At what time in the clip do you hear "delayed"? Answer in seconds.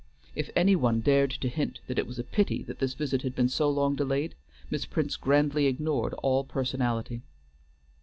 3.93-4.33